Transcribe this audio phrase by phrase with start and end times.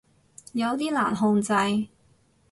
[0.53, 1.53] 有啲難控制